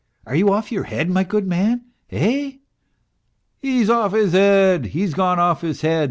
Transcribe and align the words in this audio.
Are 0.25 0.35
you 0.35 0.51
off 0.51 0.71
your 0.71 0.85
head, 0.85 1.11
my 1.11 1.23
good 1.23 1.45
man, 1.45 1.81
eh?"" 2.09 2.53
He's 3.61 3.87
off 3.87 4.13
his 4.13 4.31
head! 4.31 4.85
He's 4.85 5.13
gone 5.13 5.37
off 5.37 5.61
his 5.61 5.81
head 5.81 5.99